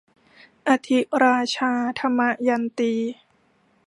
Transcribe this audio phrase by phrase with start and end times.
[0.67, 2.93] อธิราชา- ทมยันตี